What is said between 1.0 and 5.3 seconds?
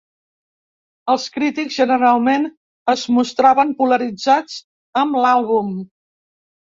Els crítics generalment es mostraven polaritzats amb